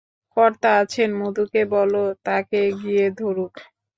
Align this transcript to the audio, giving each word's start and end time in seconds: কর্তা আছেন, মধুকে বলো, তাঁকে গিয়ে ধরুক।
কর্তা 0.37 0.69
আছেন, 0.81 1.09
মধুকে 1.19 1.61
বলো, 1.73 2.03
তাঁকে 2.25 2.61
গিয়ে 2.81 3.05
ধরুক। 3.19 3.53